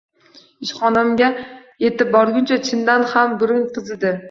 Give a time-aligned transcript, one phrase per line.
[0.67, 1.27] Ishxonamga
[1.91, 4.19] etib borguncha chindan ham gurung qizidi